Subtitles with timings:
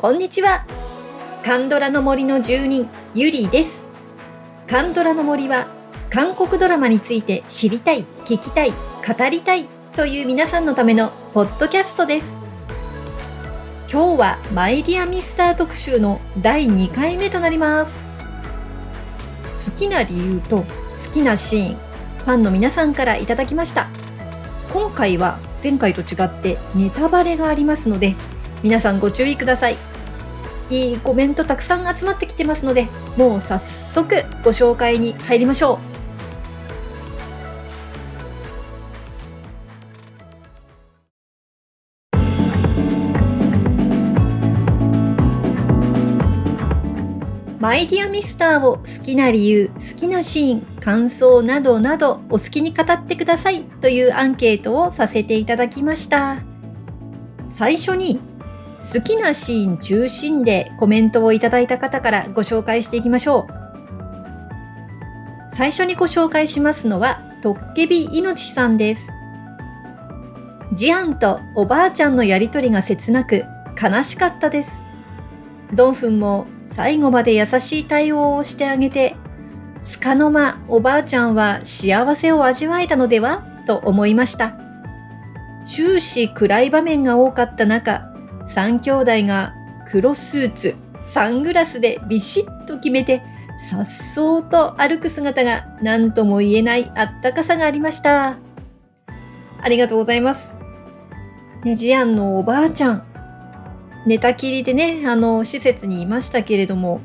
[0.00, 0.64] こんにちは。
[1.44, 3.84] カンドラの森の住人、ゆりです。
[4.68, 5.66] カンドラの森は、
[6.08, 12.36] 韓国ドラマについて知りたい、聞きたい、語りたいという皆さんのためのポッドキャストです。
[13.92, 18.00] 今日はマイディアミスター特集の第2回目となります。
[19.66, 20.64] 好きな理由と好
[21.12, 21.76] きなシーン、
[22.18, 23.88] ファンの皆さんからいただきました。
[24.72, 28.14] 今回は前回と違ってネタバレがありますので、
[28.62, 29.76] 皆さんご注意ください。
[30.70, 35.78] いいコメントたくさん集まってきてますので、もう早速ご紹介に入りましょう。
[47.60, 56.38] マイディアミスターを好きな理由、好きなシーン、感想などなどお好きに語ってくださいというアンケートをさせていただきました。
[57.50, 58.20] 最初に
[58.80, 63.58] 好きなシーン中心でコメントをいただいた方からご紹介していきましょう。
[65.50, 69.08] 最初にご紹介しますのは、トッケビいのちさんです。
[70.74, 73.44] ジアンとおばあちゃんのやりとりが切なく
[73.80, 74.84] 悲しかったです。
[75.72, 79.16] ドンフンも最後まで優しい対応をしてあげて、
[79.82, 84.54] つかの間おばあちゃんは幸せを味わえたのではと思いました。
[85.64, 88.07] 終始暗い場面が多かった中、
[88.48, 89.54] 三兄弟が
[89.90, 93.22] 黒スーツ、サングラスでビシッと決めて、
[93.70, 98.38] さっそうと歩く姿が何とも言えないあったかさがありました。
[99.60, 100.54] ありがとうございます。
[101.64, 103.04] ねジアンのおばあちゃん。
[104.06, 107.00] 寝たきりでね、あの、施設にいましたけれども、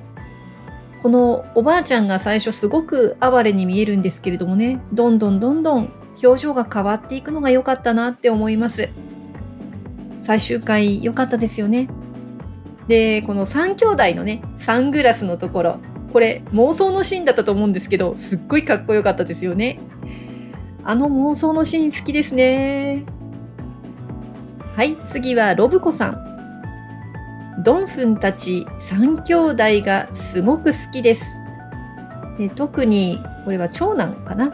[1.01, 5.91] このおばあちゃんが最初すごく哀れに見えるんですけれどもね、どんどんどんどん
[6.23, 8.89] 表情が変わっていくのが良かったなって思います。
[10.23, 11.89] 最終回良かったですよね。
[12.87, 15.79] で、この3兄弟のね、サングラスのところ、
[16.13, 19.81] これ妄想のシーンだったと思うんですけど、すっごいかっこよかったですよね。
[20.85, 23.03] あの妄想のシーン好きですね。
[24.77, 27.61] はい、次はロブコさん。
[27.65, 29.35] ドンフンたち3兄
[29.81, 31.37] 弟がすごく好きです。
[32.37, 34.53] で特に、これは長男かな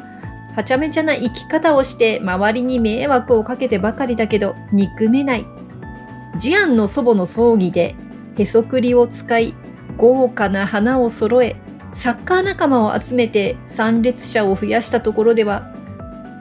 [0.56, 5.59] はちゃめちゃな生き方をして周りに迷惑をかけてばかりだけど憎めない。
[6.40, 7.96] ジアンの祖母の葬儀で
[8.38, 9.54] へそくりを使い
[9.98, 11.58] 豪華な花を揃え
[11.94, 15.74] サッカー仲間を集めて参列者を増やしたところでは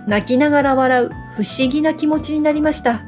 [0.07, 3.03] 泣きながら笑う不思議な気持ちになりました。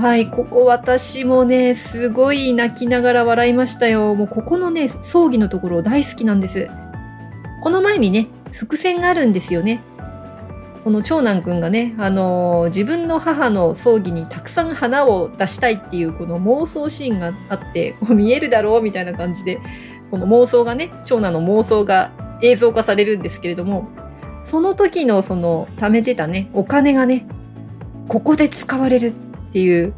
[0.00, 4.14] はい、ここ私もね、すごい泣きながら笑いましたよ。
[4.14, 6.70] もうここのね、葬儀のところ大好きなんです。
[7.60, 9.82] この前にね、伏線があるんですよね。
[10.84, 19.60] この長男くんがね、あのー自分の母の葬儀にたくさん花を出したいっていうこの妄想シーンがあって、こう見えるだろうみたいな感じで、
[20.10, 22.10] この妄想がね、長男の妄想が
[22.42, 23.88] 映像化されるんですけれども、
[24.42, 27.26] その時のその貯めてたね、お金がね、
[28.08, 29.12] ここで使われるっ
[29.52, 29.94] ていう、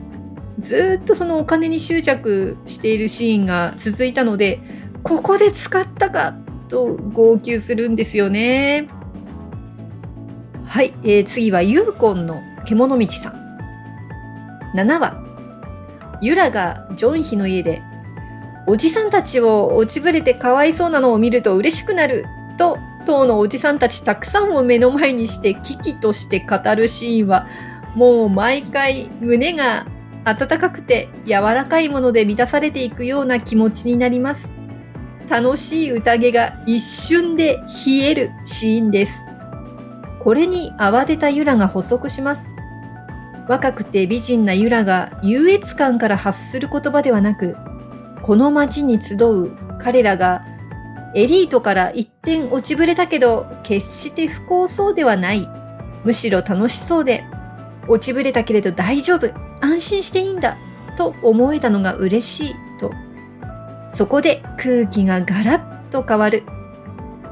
[0.59, 4.61] ずっとそのお金に執着しているシーンが続いたので、
[5.03, 6.34] ここで使ったか
[6.69, 8.89] と号泣するんですよね。
[10.66, 13.34] はい、えー次はユーコンの獣道さん。
[14.75, 15.22] 7話。
[16.20, 17.82] ユラがジョンヒの家で、
[18.66, 22.25] おじさんたちを落ちぶれてかわいそうなのを見ると嬉しくなる
[22.56, 27.46] と、当のおじさんたちたくさんを目の前にして危機として語るシーンは、
[27.94, 29.86] もう毎回胸が
[30.25, 34.54] 温かくて柔らかいもので満たされていくような気持ちになります。
[35.28, 39.26] 楽しい宴が一瞬で冷えるシーンです。
[40.25, 42.57] これに慌てたユラが補足します。
[43.47, 47.56] 若くて美人なユラが優越感から発する言葉ではなく、
[48.23, 50.43] この街に集う彼らが
[51.15, 55.47] エリートから一点落ちぶれたけど、決して不幸そうではない。
[56.05, 57.25] むしろ楽しそうで、
[57.87, 59.31] 落ちぶれたけれど大丈夫。
[59.61, 60.56] 安心していいんだ。
[60.97, 62.55] と思えたのが嬉しい。
[62.81, 62.91] と。
[63.91, 66.44] そこで空気がガラッと変わる。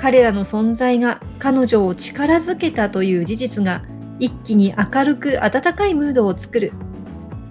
[0.03, 3.85] 彼らの存在が彼女を力づけたという事実が
[4.19, 6.73] 一気に明るく温かいムードを作る。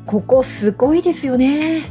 [0.06, 1.83] ここすごいですよね。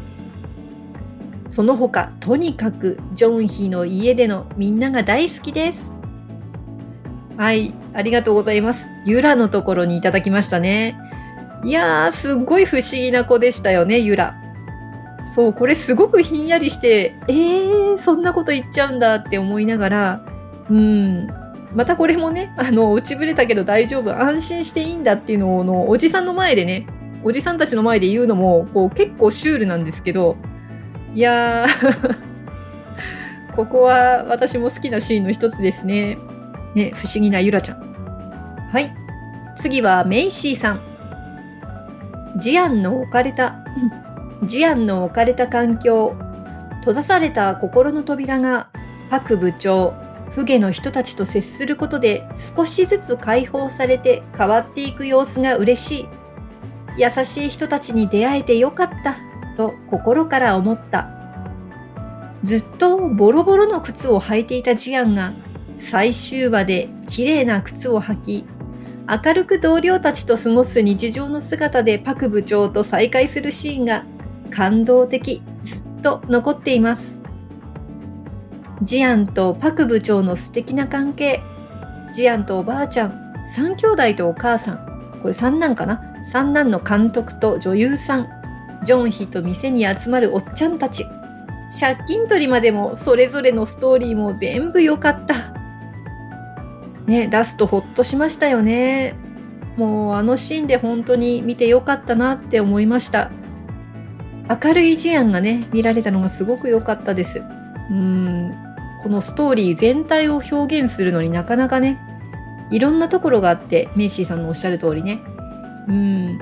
[1.48, 5.92] その他、とにかくジョンヒの家でのみんなが大好きです。
[7.38, 8.90] はい、ありがとうございます。
[9.06, 10.94] ユラのところにいただきましたね。
[11.64, 14.34] いやー、すっごい不思議な子でしたよね、ユラ。
[15.34, 20.30] そう、これすごくひんやりして、えー、そんなこと言っちゃうんだって思いながら、
[20.70, 21.28] うん。
[21.75, 26.87] またこれもね、あの、落ちぶれたけど大丈夫、安心していいんだっていうのを、のおじさんの前でね、
[27.22, 30.37] おじさんたちの前で言うのも、こう結構シュールなんですけど、
[31.14, 32.17] いやー
[33.56, 36.19] ここは私も好きなシーンの一つですね。
[36.75, 37.81] ね、不思議なゆらちゃん。
[38.70, 38.94] はい。
[39.56, 40.81] 次はメイシーさん。
[42.38, 43.64] ジアンの置かれた、
[44.44, 46.14] ジアンの置かれた環境、
[46.78, 48.69] 閉ざされた心の扉が、
[49.11, 49.94] パク部長、
[50.31, 56.09] フゲの人たちと接することで少しずつ解放されて変わっていく様子が嬉しい。
[56.97, 59.17] 優しい人たちに出会えてよかった、
[59.56, 61.09] と心から思った。
[62.43, 65.32] ずっとボロボロの靴を履いていたジアンが
[65.77, 68.47] 最終話で綺麗な靴を履き、
[69.09, 74.05] 明るく同僚たちと過ごす日常の姿でパク部長と再会するシーンが
[74.50, 77.19] 感動的、ずっと残っています。
[78.82, 81.43] ジアンとパク部長の素敵な関係。
[82.12, 85.21] ジアンとおばあちゃん、三兄弟とお母さん。
[85.23, 86.03] これ三男かな？
[86.23, 88.29] 三男の監督と女優さん。
[88.85, 91.05] ジョンヒと店に集まるおっちゃんたち。
[91.79, 95.35] 借金取りまでもそれぞれのストーリーも全部良かった。
[97.06, 99.15] ね、ラストほっとしましたよね。
[99.77, 103.31] もうあのシーンで本当に見てよかったなって思いました。
[104.49, 107.43] 明るい事案がね、見られたのがすごく良かったです。
[107.91, 108.53] うん、
[109.02, 111.99] このストーリー全体を表現するのになかなかね、
[112.70, 115.20] いろんなところがあって、メイシーさんのおっしゃる通りね。
[115.88, 116.38] うん、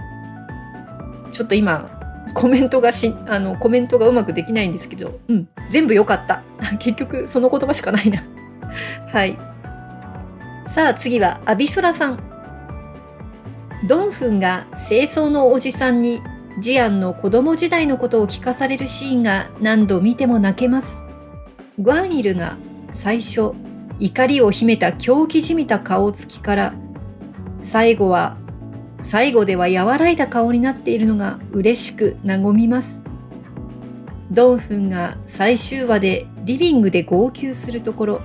[1.31, 1.99] ちょっと今、
[2.35, 6.43] コメントがし、あの、コメントがうまくできないんですけど、うん、全部良かった。
[6.79, 8.23] 結局、その言葉しかないな。
[9.09, 9.39] はい。
[10.67, 12.19] さあ次はアビソラさん。
[13.87, 16.21] ドンフンが清掃のおじさんに
[16.59, 21.05] ジアンの子供時代のことを聞かされるシーンが何度見ても泣けます。
[21.79, 22.57] グアンイルが
[22.91, 23.53] 最初
[24.01, 26.75] 怒りを秘めた狂気じみた顔つきから
[27.61, 28.37] 最後は
[29.01, 33.05] 最後では和らいだ顔になっているのが嬉しく和みます。
[34.33, 38.21] ドンフンが最終話でリビングで号泣するところ、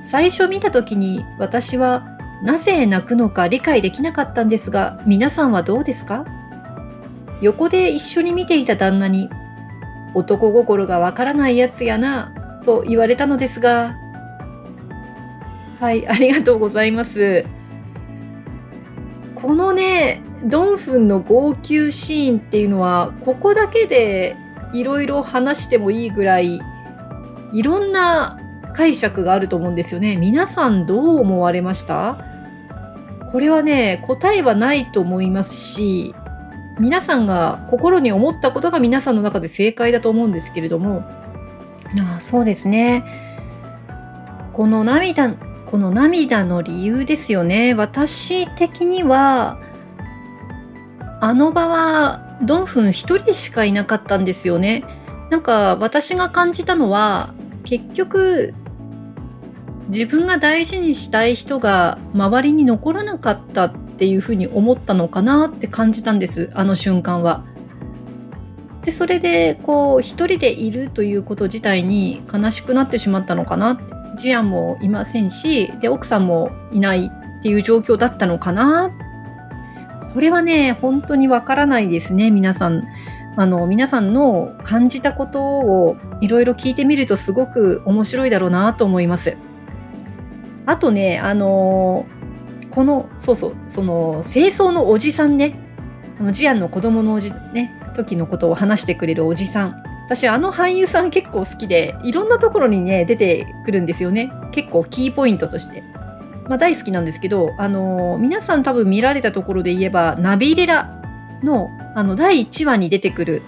[0.00, 2.06] 最初見た時に私は
[2.44, 6.24] なぜ泣くのか理解できなかったんですが、皆さんはどうですか？
[7.42, 9.28] 横で一緒に見ていた旦那に、
[10.14, 12.32] 男心がわからないやつやな、
[12.68, 13.96] と言われたのですが、
[15.80, 17.46] はい、ありがとうございます。
[19.34, 24.36] このね、ドンフンの号泣シーンっていうのは、ここだけで
[24.74, 26.60] いろいろ話してもいいぐらい、
[27.54, 28.38] いろんな
[28.74, 30.18] 解釈があると思うんですよね。
[30.18, 32.22] 皆さんどう思われました？
[33.32, 36.14] これはね、答えはないと思いますし、
[36.78, 41.04] 皆さんが心に思ったことが皆さんの中で正解だと思うんですけれども、
[41.96, 43.04] ああそうですね。
[44.52, 45.30] この涙
[45.68, 47.74] この涙の理由ですよね。
[47.74, 49.58] 私的には、
[51.20, 54.84] あの場はドンフン一人しかいなかったんですよね。
[55.30, 58.54] なんか私が感じたのは、結局、
[59.88, 67.44] 自分が大事にしたい人が周りに残らなかったっていうふうに思ったのかなって感じたんです、あの瞬間は。
[68.84, 73.80] で、それで、こう、一人でいるということ自体に悲しくなってしまったのかな。
[74.16, 78.90] ジアンもいませんし、で、奥さんもいないっていう状況だったのかな。
[80.12, 82.84] これはね、本当にわからないですね、皆さん。
[83.36, 89.36] あの、皆さんの感じたことをいろいろ聞いてみるとすごく面白いだろうなと思います。
[90.66, 92.06] あとね、あの
[92.70, 95.58] この、そうそう、その、清掃のおじさんね、
[96.20, 99.82] あの、ジアンの子供のおじ、ね、時のことを話してくれるおじさん。
[100.06, 104.32] 私あの俳優さん結構好きで、いろんなところにね、出てくるんですよね。
[104.52, 105.82] 結構キーポイントとして。
[106.48, 111.02] まあ大好きなんですけど、あのー、皆さん多分見られたところで言えば、ナビレラ
[111.42, 113.42] の、あの、第1話に出てくる、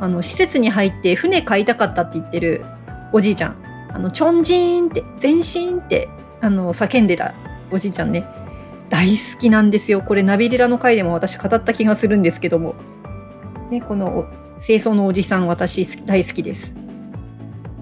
[0.00, 2.64] あの、施設に入って船買いたかったって言ってる
[3.12, 3.56] おじいちゃん。
[3.92, 6.08] あの、チョンジーンって、全身って、
[6.40, 7.34] あの、叫んでた
[7.72, 8.24] おじいちゃんね。
[8.88, 10.02] 大好きなんですよ。
[10.02, 12.74] これナビレラの回でも私語った気がするんですけども。
[13.72, 14.26] ね、この
[14.60, 16.74] 清掃のおじさん私大好きです。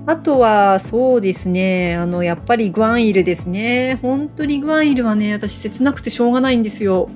[0.07, 1.97] あとは、そうですね。
[1.97, 3.99] あの、やっぱりグアンイルですね。
[4.01, 7.11] 本当にグアンイルはね、私切なくてしょうがないんですよ。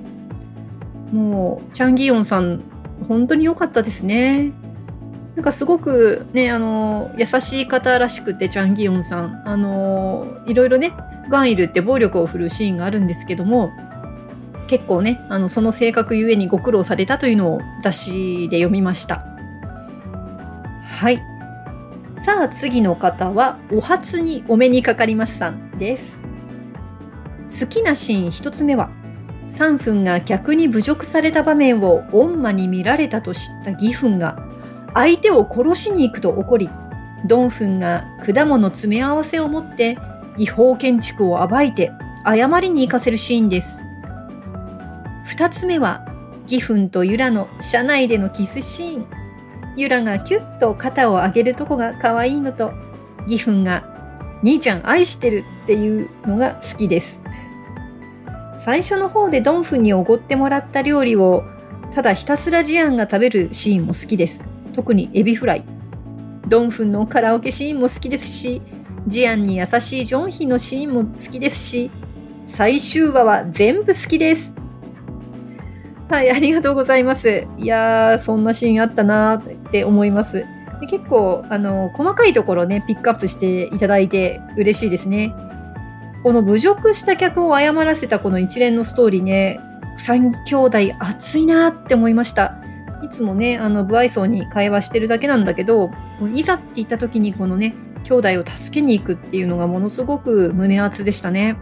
[1.13, 2.63] もう、チャンギヨンさん、
[3.07, 4.51] 本当に良かったですね。
[5.35, 9.41] なんかすごくね、あの、優しい方らしくて、チャンギヨンさん。
[9.45, 10.91] あの、いろいろね、
[11.29, 13.71] ガンイルって暴力を振るうシーンがあるんですけども、
[14.67, 19.25] 結構ね、あの、その性格ゆえにご苦労されたというのを雑誌で読みました。
[20.81, 21.21] はい。
[22.17, 26.19] さあ次の方は、お初にお目にかかりますさんです。
[27.61, 28.89] 好きなシーン一つ目は、
[29.47, 34.39] サンフンが客に侮辱された場面を恩馬に見られたと知った義憤が
[34.93, 36.69] 相手を殺しに行くと怒り、
[37.27, 39.97] ドンフンが果物詰め合わせを持って
[40.37, 41.91] 違法建築を暴いて
[42.25, 43.87] 謝りに行かせるシーンです。
[45.25, 46.05] 二つ目は、
[46.47, 49.07] 義憤とユラの車内でのキスシーン。
[49.75, 52.71] ユラがキュッと肩を上げるとこが可愛いのと、
[53.27, 53.83] 義憤が
[54.43, 57.21] 兄ちゃん愛してるっていうのが好きです。
[58.59, 61.43] 最初の方でドンフンにおごってもらった料理を
[61.91, 64.45] ただひたすらジアンが食べるシーンも好きです。
[64.73, 65.65] 特にエビフライ。
[66.47, 68.61] ドンフンのカラオケシーンも好きですし、
[69.07, 71.89] ジアンに優しいジョンヒのシーンも好きですし、
[72.43, 74.53] 最終話は全部好きです。
[76.09, 77.47] はい、ありがとうございます。
[77.57, 80.45] いやー、そんなシーンあったなーって思います。
[80.79, 85.33] で結構、あの、細かいところね、ピックアップしていただいて嬉しいですね。
[86.23, 89.59] この侮辱した客を謝らせたこの一連のストーリーね、
[89.97, 92.55] 三兄弟熱いなーって思いました。
[93.01, 95.91] いつもね、あの、不愛想に会話してるだけなんだけど、
[96.35, 101.57] いざって言った時にこのね、兄弟を助けに行くっていうのがものすごく胸熱でしたね。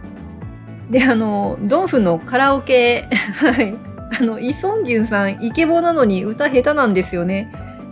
[0.90, 3.08] で、あの、ドンフのカラオケ、
[3.40, 3.93] はい。
[4.20, 7.50] あの、イ・ソンギュンさん、イケボなのに歌下手なんですよね。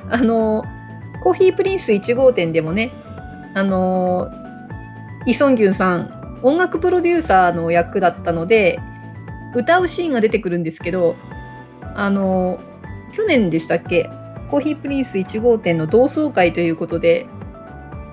[0.09, 0.65] あの、
[1.23, 2.93] コーヒープリンス1号店でもね、
[3.55, 4.31] あの、
[5.27, 8.81] イ・ソンギュンさん、音楽プロデューサーの役だったので、
[9.55, 11.17] 歌うシーンが出てくるんですけど、
[11.95, 12.61] あの、
[13.13, 14.09] 去年でしたっけ
[14.51, 17.27] コーヒープリンス1号店の同窓会ということで、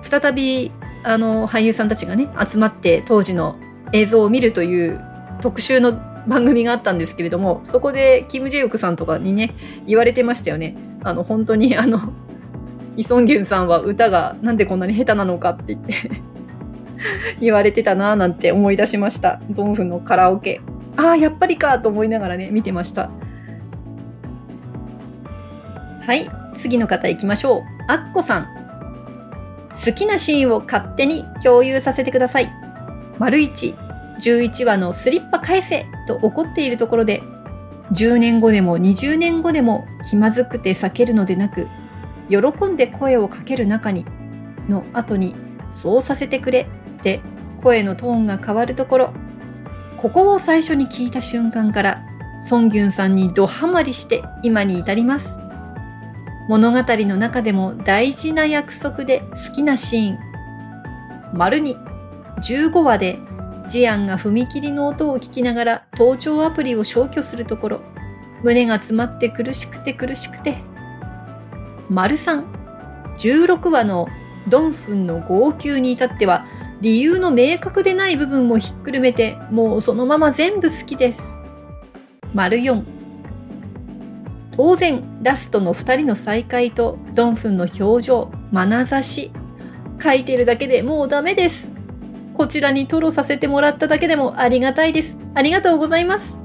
[0.02, 3.56] 再び、あの、俳優さんたちがね、集まって当時の
[3.92, 5.00] 映像を見るという
[5.40, 9.54] 特集の番組があったんですけれども、そこでキム・ジェヨクさんとかにね、
[9.86, 10.76] 言われてましたよね。
[11.02, 11.98] あの、本当にあの、
[12.96, 15.94] イ・ソンギュンさんは歌がなんでこんなに下手なのかって言って
[17.40, 19.40] 言われてたなぁなんて思い出しました。
[19.50, 20.60] ドンフのカラオケ。
[20.96, 23.10] ああ、やっぱりかと思いながらね、見てました。
[26.02, 27.62] はい、次の方行きましょう。
[27.88, 28.48] アッコさん。
[29.72, 32.50] 好きなシーンを勝手に共有させてください。
[33.18, 33.89] 丸1、
[34.20, 37.22] 11話のスリッパ返せと怒っているところで、
[37.92, 41.66] 10年後でも20年後でも気まずくて避けるのでなく、
[42.28, 44.06] 喜んで声をかける中に、
[44.68, 45.34] の後に、
[45.70, 47.20] そうさせてくれって
[47.62, 49.12] 声のトーンが変わるところ、
[49.96, 52.02] ここを最初に聞いた瞬間から、
[52.42, 55.42] ソンギュンさんにドハマりして今に至ります。
[56.48, 60.18] 物語の中でも大事な約束で好きなシーン。
[61.34, 61.76] 丸に
[62.42, 63.18] 15話で
[63.70, 67.80] ジアンが踏切の音を聞きながら盗聴アプリを消去するところ、
[68.42, 70.56] 胸が詰まって苦しくて苦しくて。
[71.88, 72.44] 丸3、
[73.16, 74.08] 16話の
[74.48, 76.46] ドンフンの号泣に至っては、
[76.80, 81.38] 理由の明確でない部分もひっくるめて、もうそのまま全部好きです。
[82.34, 82.82] 丸4、
[84.56, 89.30] 当然、ラストの2人の再会とドンフンの表情、眼差し、
[90.02, 91.79] 書いてるだけでもうダメです。
[92.40, 95.18] こちらに吐露させてもらっただけでもありがたいです。
[95.34, 96.38] ありがとうございます。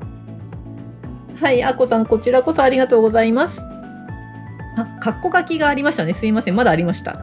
[1.39, 3.61] はい、あこさん、こちらこそありがとうございます。
[4.75, 6.11] あ、カッコ書きがありましたね。
[6.11, 6.55] すいません。
[6.57, 7.17] まだありました。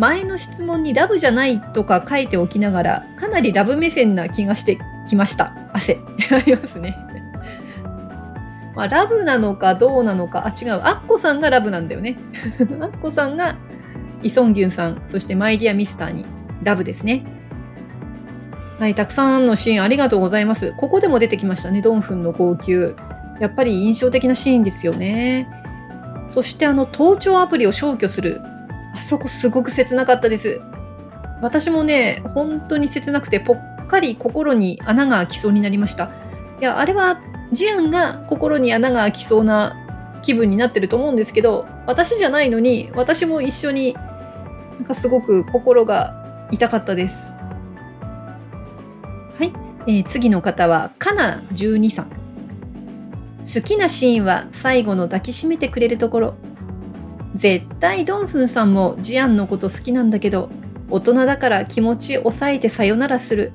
[0.00, 5.54] 前の質問にラブじゃないとか書いておきながら、かなりラブ目線な気がしてきました。
[5.72, 6.00] 汗。
[6.34, 6.96] ありますね。
[8.74, 10.80] まあ、ラブなのかどうなのか、あ、違う。
[10.82, 12.16] アッコさんがラブなんだよね。
[12.82, 13.54] アッコさんが
[14.24, 16.26] イソンギュンさん、そしてマイディアミスターに
[16.64, 17.41] ラブですね。
[18.82, 20.74] はい、たくさんのシーンありがとうございます。
[20.76, 22.96] ここでも出てきましたね、ドンフンの号泣。
[23.38, 25.48] やっぱり印象的なシーンですよね。
[26.26, 28.40] そしてあの、盗聴アプリを消去する。
[28.92, 30.60] あそこすごく切なかったです。
[31.40, 36.10] 私もね、本当に切なくてぽっかり心に穴が開きそうになりました。
[36.60, 37.20] いや、あれは
[37.52, 39.76] ジアンが心に穴が開きそうな
[40.22, 44.00] 気分になってると思うんですけど、私じゃないのに、私も一緒にな
[44.80, 47.38] んかすごく心が痛かったです。
[49.86, 52.06] えー、次の方は、かな12さん。
[53.42, 56.34] 好きなシーンは最後の抱きしめてくれるところ。
[57.34, 60.50] 絶対ドンフンさんもジアンのこと好きなんだけど、
[60.90, 63.52] 大人だから気持ち抑えてさよならする。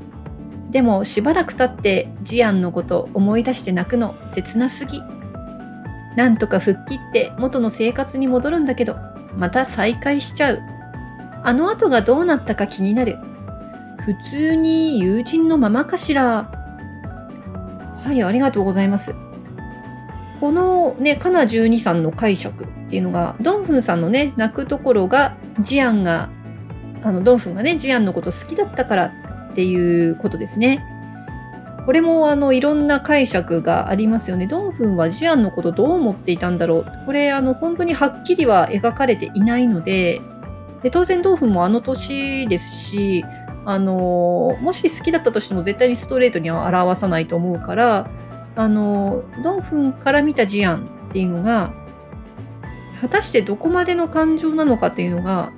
[0.72, 5.02] でもしばらく経ってジアンのこと思い出して泣くの切なすぎ。
[6.18, 8.98] なんとか吹っ切って元の生活に戻るんだけど、
[9.38, 10.60] また再会しちゃう。
[11.44, 13.20] あの後がどうなったか気になる。
[14.00, 16.52] 普通に友人のままかしら。
[18.04, 19.16] はい、ありがとうございます。
[20.40, 26.30] このね、カナ12さんの解釈っていうのが、ドンフンさんのね、泣くところが、ジアンが、
[27.02, 29.06] あの、ドンフンがね、ジアンのこと好きだったから
[29.52, 30.86] っていうことですね。
[31.88, 34.46] これもあのいろんな解釈がありますよね。
[34.46, 36.86] ドンフンはジアンのことどう思っていたんだろう。
[37.06, 40.22] これあの本当にはっきりは描かれていないので、
[40.84, 43.24] で当然ドンフンもあの年ですし、
[43.70, 48.10] あのもし好きだったとしても絶対にストレートには表さないと思うから、
[48.56, 51.74] あのドンフンから見たジアンっていうのが
[53.02, 55.52] 果たしてどこまでの感情なのかっていうのが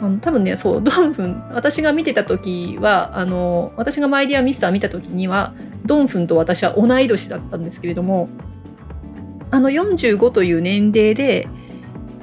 [0.00, 8.30] あの多分ねそうドンフン私が見てた時はあの私がマイディアミスター見た時にはドンフンと私は同い年だったんですけれども
[9.50, 11.48] あの45という年齢で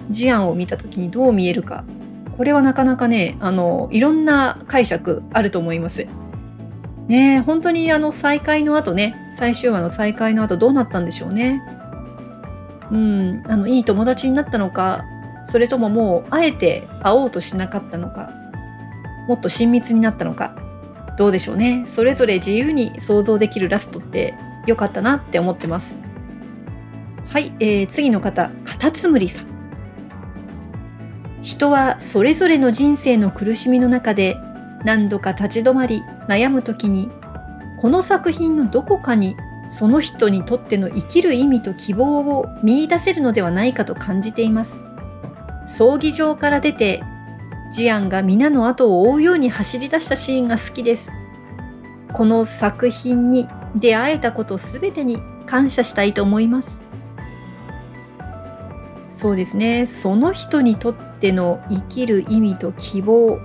[0.09, 1.85] ジアンを見た時にどう見えるか
[2.37, 6.07] これはなかなかねあのいろんな解釈あると思います。
[7.07, 11.63] ね本当にあの再会の後ね最終話の再会の後どうなったんでしょうね。
[12.91, 15.03] うんあのいい友達になったのか
[15.43, 18.31] それとももうあえて会おうとしなかったのか
[19.27, 20.55] もっと親密になったのか
[21.17, 24.35] どうでしょうねそれぞれ自由に想像できるラストって
[24.67, 26.03] 良かったなって思ってます
[27.27, 29.46] はい、えー、次の方カタツムリさん
[31.47, 34.37] 人はそれぞれの人生の苦しみの中で
[34.83, 37.09] 何度か立ち止まり悩む時に
[37.79, 39.37] この作品のどこかに
[39.69, 44.83] その人にとっての生きる意味と希望を見いだせるのではないかと感じています
[45.65, 47.01] 葬儀場から出て
[47.71, 51.11] ジアンが皆の後を追うように走り出したシーンが好きです。
[52.13, 56.81] この作品に出会えたことすべてに感謝したいと思います。
[59.17, 59.87] そうですね。
[59.87, 63.39] その人にとっての生きる意味と希望。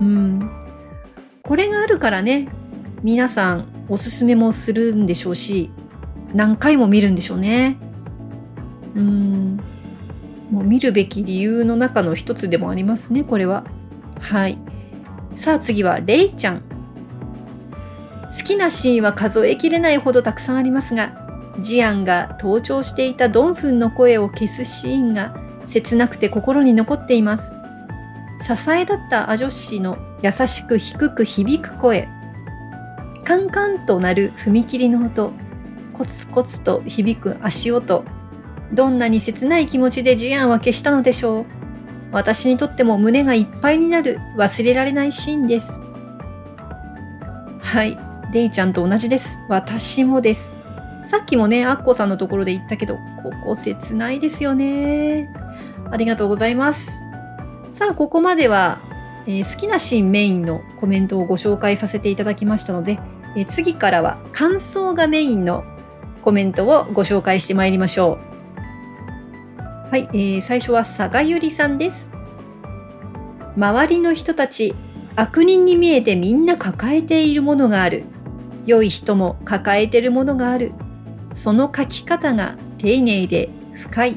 [0.00, 0.50] うん。
[1.42, 2.48] これがあるからね、
[3.02, 5.70] 皆さんおすすめもするんでしょうし、
[6.32, 7.76] 何回も見るんでしょうね。
[8.94, 9.60] うん。
[10.50, 13.64] もう見るべき理由の中の一つでもありますね、これは。
[14.18, 14.58] はい。
[15.36, 16.62] さあ次は、レイちゃん。
[16.62, 21.27] 好きなシーンは数えきれないほどたくさんありますが、
[21.60, 25.34] ジアンが盗聴していたドンフンの声を消すシーンが
[25.66, 27.56] 切なくて心に残っています。
[28.40, 32.08] 支えだったアジョッシーの優しく低く響く声。
[33.24, 35.32] カンカンと鳴る踏切の音。
[35.92, 38.04] コツコツと響く足音。
[38.72, 41.46] どんなに切ない気持ちでジアンは消したのでしょう。
[42.12, 45.80] 私にとっても胸がいっぱいになる忘れられないシーンです。
[47.60, 47.98] はい。
[48.32, 49.38] レイちゃんと同じです。
[49.48, 50.57] 私もです。
[51.08, 55.32] さっきもね、アッコさんのところで言ったけど、ここ切ないですよね。
[55.90, 57.00] ありがとうございます。
[57.72, 58.82] さあ、ここまでは、
[59.26, 62.98] えー、好きなシーンメインのコメントをご紹介させていただきましたので、
[63.36, 65.64] えー、次からは感想がメインの
[66.20, 68.18] コメントをご紹介してまいりましょ
[69.86, 69.90] う。
[69.90, 72.10] はい、えー、最初は佐賀ゆりさんです。
[73.56, 74.74] 周りの人たち、
[75.16, 78.04] 悪人に見えてみんな抱えているものがある。
[78.66, 80.72] 良い人も抱えているものがある。
[81.38, 84.16] その書き方が丁寧で深い。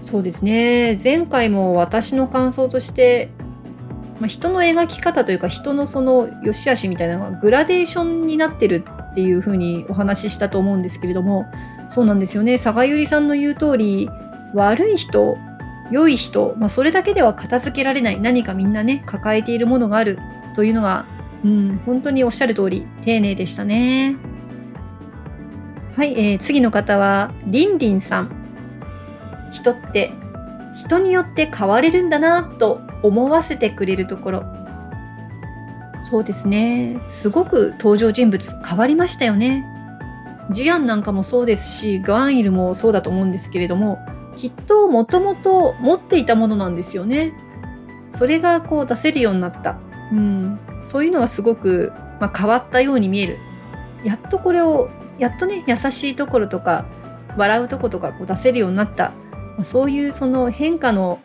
[0.00, 0.98] そうですね。
[1.02, 3.30] 前回も私の感想として、
[4.20, 11.46] ま、人の描き方というか人のその良し悪しみたいなのがグラデーションになってるっていうふうにお話ししたと思うんですけれども
[11.88, 14.08] そうなんですよね佐賀ゆりさんの言う通り
[14.54, 15.36] 悪い人
[15.90, 20.18] 良い人、まあ、それだけでは片付けられない何かみんなね抱えているものがある
[20.54, 21.04] というのが、
[21.44, 24.31] うん、本当におっしゃる通り丁寧でしたね
[25.94, 30.12] はい、えー、次の方はりんりんさん人って
[30.74, 34.62] 人によって変われるんだなと思わせてくれるところ
[36.02, 37.00] そうですね。
[37.06, 39.64] すごく登場人物変わりましたよね。
[40.50, 44.00] ジアンなんかもそうですし、ガンイルもそうだと思うんですけれども、
[44.36, 47.32] きっともともと持っていたものなんですよね。
[48.10, 49.78] それがこう出せるようになった。
[50.10, 50.58] うん。
[50.82, 53.38] そういうのがすごく、まあ、変わったように見える。
[54.02, 56.84] やっとこれを、やっとね、優しいところとか、
[57.36, 59.12] 笑うとことかこう出せるようになった。
[59.62, 61.20] そういうその変化の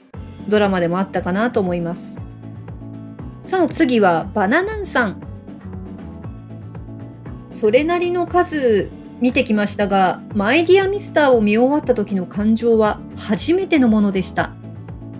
[0.47, 2.19] ドラマでもあったかなと思います。
[3.41, 5.21] さあ次はバナナンさん。
[7.50, 14.52] それなりの数見てきましたが、マイディアミスターを見終わった時の感情は初めてのものでした。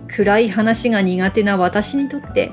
[0.08, 2.50] 暗い話が苦手な私にとって、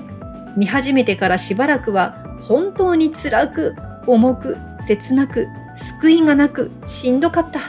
[0.58, 3.76] 見始めてからしばらくは本当に辛く、
[4.08, 7.60] 重く、切なく、救いがなく、しんどかった。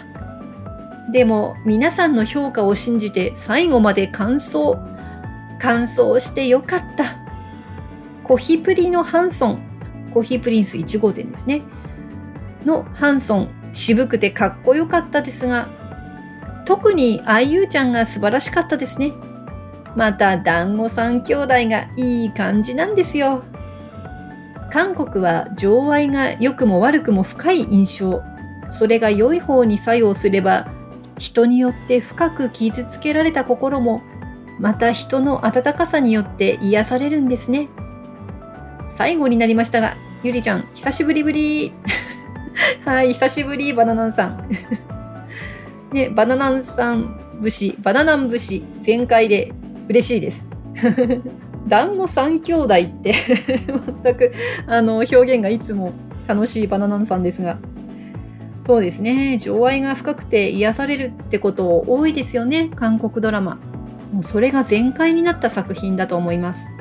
[1.13, 4.77] でも皆さんの評価を信じて最後まで完走。
[5.59, 7.19] 完走してよかった。
[8.23, 9.63] コヒプリのハンソン、
[10.13, 11.63] コヒープリンス1号店ですね。
[12.65, 15.69] のハンソン、渋くてかっこよかったですが、
[16.65, 19.13] 特にあゆうちゃんが素晴らしかったですね。
[19.95, 23.45] また、団子三兄弟がいい感じなんですよ。
[24.71, 28.23] 韓国は情愛が良くも悪くも深い印象。
[28.69, 30.69] それが良い方に作用すれば、
[31.19, 34.03] 人によって深く傷つけられた心も、
[34.59, 37.69] また人の温かさによって癒されるんですね。
[38.89, 41.73] 最後になりましたが、ゆりちゃん、久しぶりぶり。
[42.85, 44.49] はい、久しぶり、バナナンさん。
[45.93, 49.53] ね、バナナンさん節、バナナン節、全開で
[49.89, 50.49] 嬉しいです。
[51.69, 53.15] 団子三兄弟って
[54.03, 54.33] 全く、
[54.67, 55.93] あの、表現がいつも
[56.27, 57.59] 楽しいバナナンさんですが、
[58.61, 63.59] そうですね、情愛が深くて癒されるってこと多いですよね、韓国ドラマ。
[64.13, 66.73] もうそれが全開になった作品だと思います。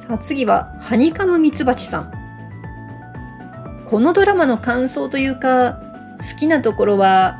[0.00, 2.12] さあ次は、ハニカムミツバチさん。
[3.86, 5.80] このドラマの感想というか、
[6.18, 7.38] 好きなところは、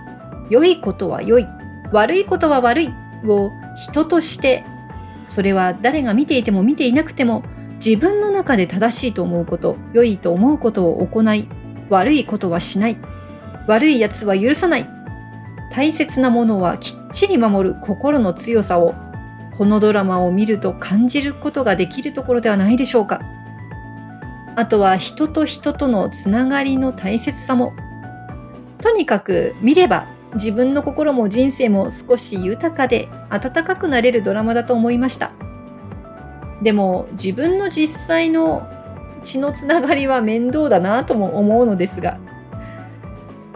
[0.51, 1.47] 良いことは良い、
[1.93, 2.95] 悪いことは悪い
[3.27, 4.65] を人として
[5.27, 7.43] それは誰が見ていても見ていなくても
[7.85, 11.49] 自分の中で正しいと思うこと、良いと思うことを行い、
[11.91, 12.97] 悪いことはしない。
[13.67, 14.89] 悪い奴は許さない。
[15.71, 18.95] 大切なものはきっちり守る心の強さを、
[19.57, 23.21] このドラマを見ると感じることができるところではないでしょうか。
[24.57, 27.75] あとは人と人とのつながりの大切さも。
[28.81, 35.33] とにかく見れば自分の心も人生も少し豊かで温かくなれるドラマだと思いました。
[36.63, 38.69] でも自分の実際の
[39.23, 42.19] 血のつながりは面倒だなとも思うのですが、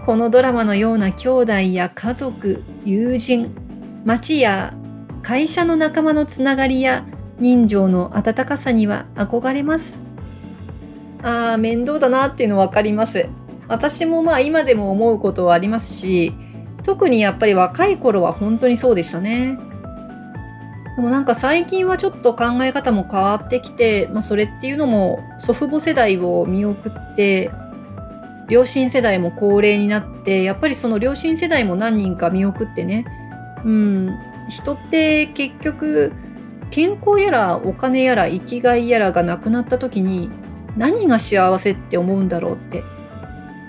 [0.06, 3.54] このドラマのような兄弟や家族、友人、
[4.04, 4.74] 町や
[5.22, 7.04] 会社の仲間のつながりや
[7.38, 10.00] 人情の温かさには憧れます。
[11.22, 13.28] ああ、面倒だなっていうの分かります。
[13.68, 16.32] 私もまあ今でも思うことはありますし、
[16.88, 19.58] 特にやっぱり若い頃は本当にそうでしたね。
[20.96, 27.50] でもなんか最近はちょっと考え方も変わってきて、まあそれっていうのも祖父母世代を見送って、
[28.48, 33.04] 両親世代も高齢になって、やっぱりその両親世代も何人か見送ってね、
[33.66, 36.14] うん、人って結局
[36.70, 40.30] 健康やらお金やら生きがいやらがなくなった時に
[40.78, 42.82] 何が幸せって思うんだろうって。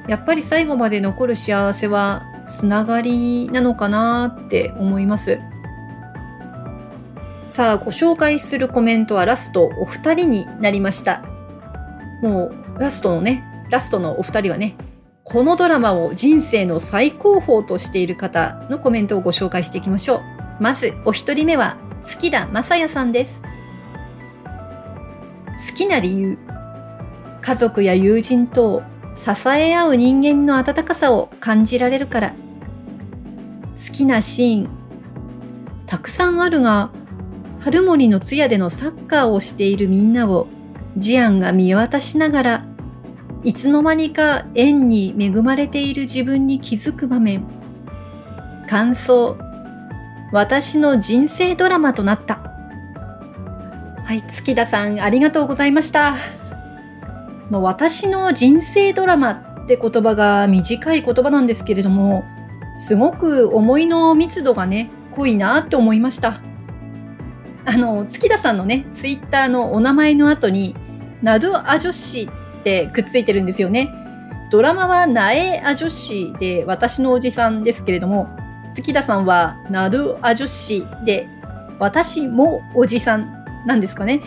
[0.08, 5.40] やっぱり最後まで残る幸せはつながりなのかなって思います。
[7.48, 11.24] さあ、ご紹介するコメントはラストお二人になりました。
[12.22, 14.76] もう、ラストのね、ラストのお二人はね、
[15.24, 20.22] このドラマを人生の最高峰としている方のコメントをご紹介していきましょう。
[20.60, 23.42] まず、お一人目は、好きだまさやさんです。
[25.70, 26.38] 好きな理由。
[27.42, 28.82] 家族や友人と
[29.20, 32.34] 支え合う人間の温かさを感じられるから。
[33.74, 34.70] 好きなシーン。
[35.86, 36.92] たくさんあるが、
[37.60, 40.48] 春森の通夜でのサッカーをしているみんなを
[40.96, 42.66] ジアンが見渡しながら、
[43.44, 47.44] いつの間にか縁に恵まれている自分に気づく場面。
[48.70, 49.38] 感想。
[50.32, 52.36] 私の人生ドラマとなった。
[54.06, 56.16] はい、月田さん、ありがとうございました。
[57.50, 62.24] の私の人生ドラマって言葉が短い言葉なんですけれども、
[62.76, 66.42] すごく思いの密度がね、濃いなって思いました。
[67.66, 70.76] あの、月田さんのね、ツイッターのお名前の後に、
[71.22, 73.92] ナドアジョシってくっついてるんですよね。
[74.52, 78.28] ドラマはナエアジョシで私のおじさんですけれども、
[78.74, 81.28] 月田さんはナドアジョシで
[81.80, 84.22] 私もおじさんなんですかね。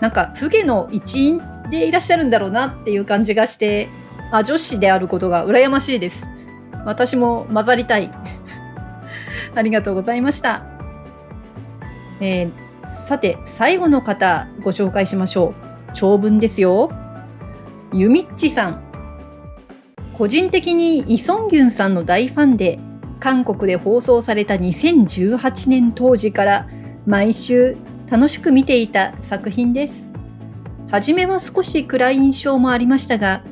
[0.00, 1.40] なんか、フゲの一員
[1.72, 3.88] でいらっしゃるんだろうなっていう感じがして、
[4.30, 6.28] あ、女子であることが羨ましいです。
[6.84, 8.10] 私も混ざりたい。
[9.56, 10.64] ありがとうございました。
[12.20, 12.52] えー、
[12.86, 15.54] さて、最後の方ご紹介しましょ
[15.90, 15.92] う。
[15.94, 16.90] 長文ですよ。
[17.92, 18.82] ゆみっちさん。
[20.12, 22.78] 個人的にイ・ソンギュンさんの大ファンで、
[23.18, 26.68] 韓国で放送された2018年当時から
[27.06, 27.78] 毎週
[28.10, 30.11] 楽しく見ていた作品です。
[30.92, 33.42] 初めは少し暗い印象もありましたが、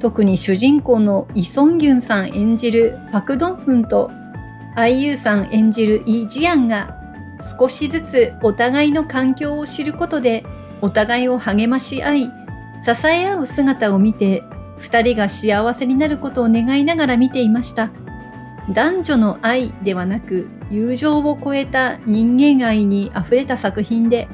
[0.00, 4.10] 特に主人公のイ・ソンギュンさん演じるパク・ドンフンと、
[4.74, 6.96] アイユーさん演じるイ・ジアンが
[7.56, 10.44] 少しずつお互いの環境を知ることで、
[10.82, 12.22] お互いを励まし合い、
[12.82, 14.42] 支え合う姿を見て、
[14.78, 17.90] 二人が幸せになることを願いながら見ていました。
[18.72, 24.28] 男女の愛ではなく、友情を超えた人間愛に溢れた作品で、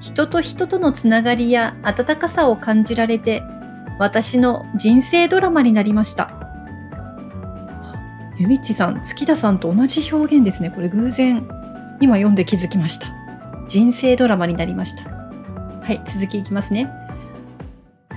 [0.00, 3.42] 人と人とのつながりや温かさを感じられて、
[3.98, 6.32] 私の人生ドラマになりました。
[8.38, 10.70] ゆみっちさん、月田さんと同じ表現ですね。
[10.70, 11.46] これ偶然、
[12.00, 13.08] 今読んで気づきました。
[13.68, 15.02] 人生ドラマになりました。
[15.82, 16.90] はい、続きいきますね。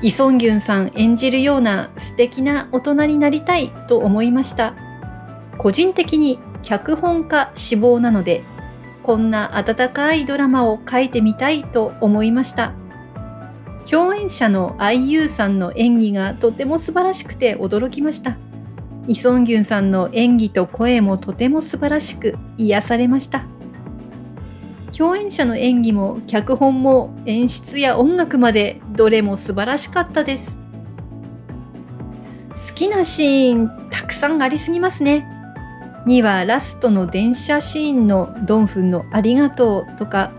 [0.02, 4.74] イ・ソンギュンさん演じるような素敵な大人になりたいと思いました。
[5.58, 8.46] 個人的に脚本家志望なので、
[9.03, 12.73] こんな温かいドラマを書いてみたいと思いました。
[13.89, 18.37] 共演者の IU さんの演技がとても素晴らしくて驚きました。
[19.07, 23.43] イ・ソンギュンさんの演技と声もとても素晴らしく癒されました。
[24.97, 30.57] 共演者の演技も脚本も演出や音楽までどれも素晴らしかったです。
[32.51, 35.27] 好きなシーンたくさんありすぎますね。
[36.05, 40.31] 2はラストの電車シーンのドンフンのありがとうとか、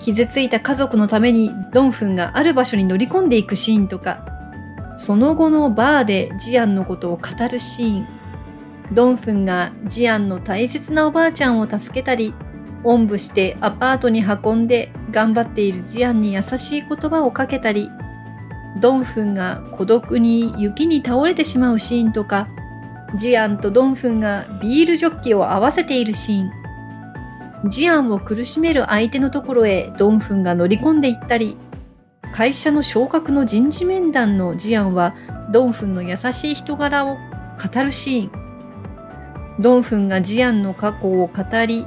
[0.00, 4.24] 傷ついた家族のためにドンフンがある場所に乗り込んでいくシーンとか、
[4.94, 8.08] その後のバーでジアンのことを語るシーン、
[8.92, 12.34] ドンフンがジアンの大切なおばあちゃんを助けたり、
[12.84, 17.90] おんぶしてアパートに運んで頑張っているジアンに優しい言葉をかけたり、
[18.80, 22.48] ドンフンが孤独に雪に倒れてしまうシーンとか、
[23.16, 31.56] ジアンとドンフンがビールジョッキを合わせているシーン、ジアンを苦しめる相手のところへドンフンが乗り込んでいったり、
[32.32, 35.14] 会社の昇格の人事面談のジアンは
[35.50, 38.32] ドンフンの優しい人柄を語るシーン、
[39.58, 41.86] ドンフンがジアンの過去を語り、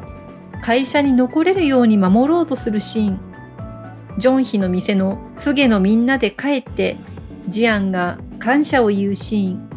[0.61, 3.19] 会社に残れるように守ろうとするシーン、
[4.17, 6.97] ジョンヒの店のフゲのみんなで帰って
[7.47, 9.70] ジアンが感謝を言うシーン、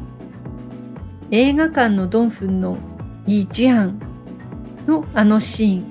[1.37, 2.79] 映画館のドンフンの
[3.27, 3.99] イ・ジアン
[4.87, 5.85] のあのシーン。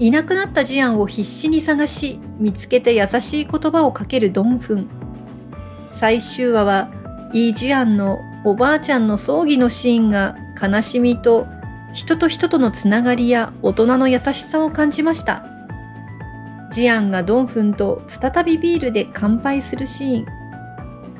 [0.00, 4.88] いなくなったジアンを必死に探し、見つけて優しい言葉をかけるドンフン。
[5.88, 6.90] 最終話は、
[7.32, 11.46] イ・ジアンのおばあちゃんの葬儀のシーンが悲しみと
[11.92, 15.44] 人と人とのつながりや大人の優しさを感じました。
[16.72, 20.39] ジアンがドンフンと再びビールで乾杯するシーン。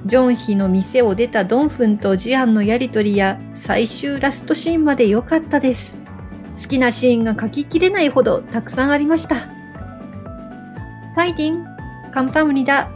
[0.07, 5.97] ジョンヒの店を出たドンフンとジアンのやりとりや最終ラストシーンまで良かったです。
[6.61, 9.37] 好きなシーンが書ききれないほどたくさんありました。
[9.37, 11.65] ファイティン、
[12.13, 12.91] カムサムニダ、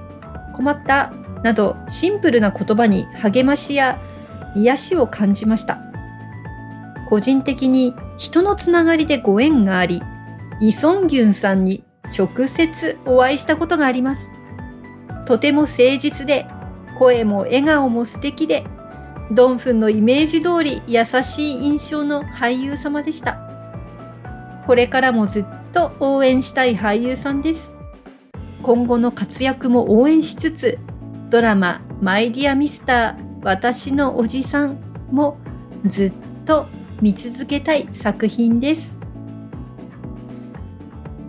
[0.55, 1.13] 困った、
[1.43, 4.01] などシンプルな言葉に励ましや
[4.55, 5.79] 癒しを感じました。
[7.09, 10.03] 個人的に人のつながりでご縁があり、
[10.61, 11.85] イ・ソンギュンさんに
[12.17, 14.31] 直接お会いしたことがあります。
[15.27, 16.47] とても誠実で
[16.99, 18.65] 声も笑顔も素敵で、
[19.31, 23.39] ドンフンのイメージ通り優しい印象の俳優様でした。
[24.67, 27.73] これからもずっと応援したい俳優さんです。
[28.63, 30.79] 今後の活躍も応援しつつ、
[31.31, 34.79] ドラママイディアミスター私のおじさん
[35.11, 35.39] も
[35.85, 36.67] ずっと
[37.01, 38.99] 見続けたい作品です。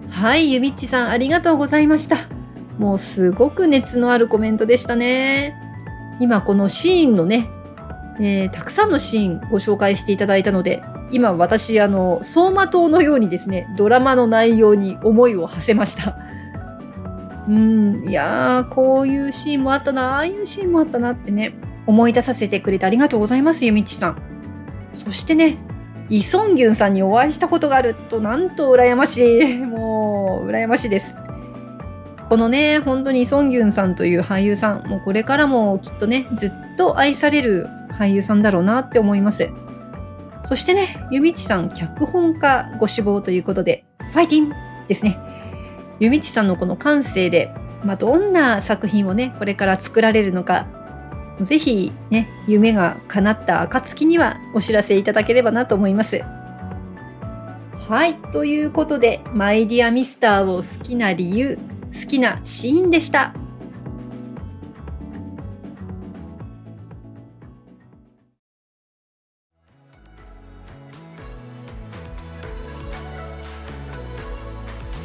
[0.10, 2.35] はい、ゆみっちさんありがとうございました。
[2.78, 5.56] もうすごく熱のあるコメントでしたね。
[6.20, 7.50] 今このシーンのね、
[8.20, 16.18] えー、たくさんのシーンご紹介していただいたので、今私、あの、走馬灯のようにですね、ドラマの内容に思いを馳せました。
[17.48, 21.54] うん、いやー、こういうシーンもあったな、ああいうシーンもあったなってね、
[21.86, 24.22] 思い出させてくれてありがとうございます、ゆみちさん。
[24.94, 25.58] そしてね、
[26.10, 29.58] イ・ソンギュンさんにお会いしたことがあると、なんと羨ましい。
[29.58, 31.18] もう、羨ましいです。
[32.30, 39.50] このね、本当にソンギュンさんという俳優さん、もうこれからもきっとね、ずっと愛される俳優さんだろうなって思います。
[40.44, 44.54] そしてね、ゆみちさん脚本家ご志望ということで、ファイティン
[44.88, 45.20] ですね。
[46.00, 50.66] ゆみちさんのこの感性で、まあ、どんな作品をね、これから作られるのか、
[51.42, 56.24] ぜひね、夢が叶った暁にはお知らせいただければなと思います。
[57.88, 58.16] はい。
[58.32, 61.60] ということで、マイディアミスターを好きな理由
[61.96, 63.34] 好きなシーンでした。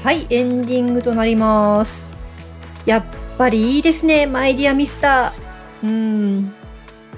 [0.03, 2.17] はい、エンディングとなります。
[2.87, 3.05] やっ
[3.39, 5.87] ぱりいいですね、マイディアミスター。
[5.87, 6.53] うん。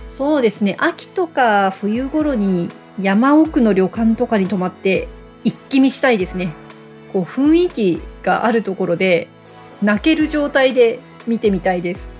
[0.06, 2.68] そうですね、秋とか冬頃に
[3.00, 5.08] 山奥の旅館とかに泊まって
[5.44, 6.52] 一気見したいですね。
[7.12, 9.28] こう雰囲気があるところで
[9.82, 12.12] 泣ける状態で見てみたいです。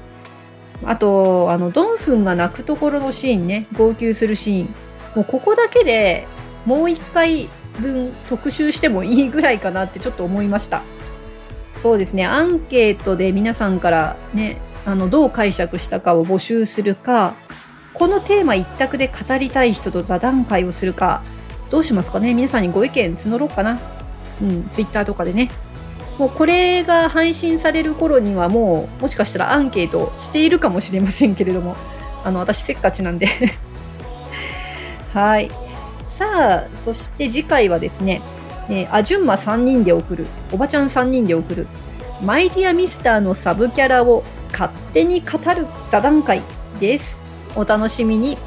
[0.85, 4.75] あと、あの、ドンフンが泣くところのシーンね、号泣するシーン。
[5.15, 6.27] もうここだけで
[6.67, 7.49] もう一回
[7.79, 10.83] 分特集してもいいぐらいかなってちょっと思いました。
[11.77, 17.35] そうですね、アンケートで皆さんからね、あの、どう解釈したかを募集するか、
[17.95, 21.23] このテーマ一択で語りたい人と座談会をするか、
[21.71, 22.35] どうしますかね？
[22.35, 23.79] 皆さんにご意見募ろうかな。
[24.43, 25.51] うん、ツイッターとかでね。
[26.19, 31.77] もうこれが配信される頃にはもうもしかしたらアンケートしているかもしれませんけれども。
[32.25, 33.29] あの私せっかちなんで。
[35.13, 35.51] はい。
[36.15, 38.21] さあそして次回はですね、
[38.69, 41.67] えー、アジュンマ3人で送るおばちゃん3人で送る
[42.23, 44.23] マイディアミスターのサブキャラを
[44.53, 46.43] 勝手に語る座談会
[46.79, 47.19] です。
[47.57, 48.39] お楽しみに。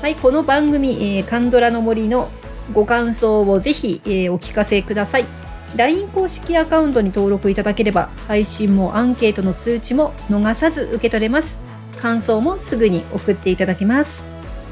[0.00, 2.30] はいこの番組、えー、カンドラの森の
[2.72, 5.39] ご感想をぜひ、えー、お聞かせください。
[5.76, 11.58] LINE 公式アカウントに登録いただければ配信もアンケートの通知も逃さず受け取れます。
[12.00, 14.24] 感想もすぐに送っていただけます。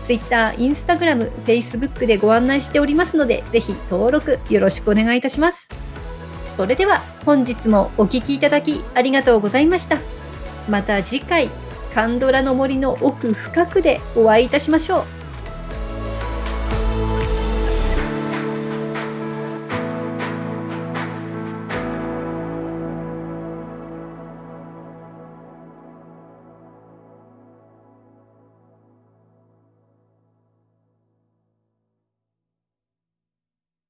[0.05, 5.69] Twitter、Instagram、Facebook でご案内しておりますのでぜひ登録よろしくお願いいたします。
[6.47, 9.99] それでは本日もお聴きいただきありがとうございました。
[10.69, 11.51] また次回
[11.95, 15.18] カンドラの森の奥深くでお会いいたしましょう。